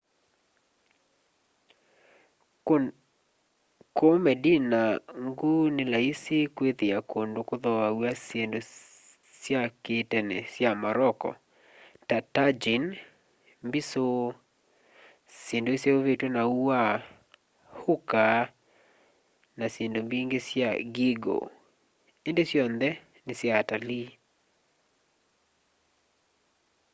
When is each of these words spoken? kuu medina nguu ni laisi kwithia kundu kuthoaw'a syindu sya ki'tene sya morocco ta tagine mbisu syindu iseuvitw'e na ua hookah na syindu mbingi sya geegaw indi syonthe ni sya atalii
kuu 3.95 4.15
medina 4.25 4.81
nguu 5.25 5.63
ni 5.75 5.83
laisi 5.93 6.37
kwithia 6.55 6.97
kundu 7.11 7.39
kuthoaw'a 7.49 8.11
syindu 8.25 8.59
sya 9.41 9.61
ki'tene 9.83 10.37
sya 10.53 10.69
morocco 10.83 11.29
ta 12.07 12.17
tagine 12.35 12.91
mbisu 13.65 14.05
syindu 15.43 15.69
iseuvitw'e 15.77 16.29
na 16.35 16.41
ua 16.63 16.81
hookah 17.79 18.39
na 19.57 19.65
syindu 19.73 19.99
mbingi 20.05 20.39
sya 20.47 20.69
geegaw 20.95 21.41
indi 22.27 22.43
syonthe 22.51 22.89
ni 23.25 23.33
sya 23.39 23.53
atalii 23.61 24.09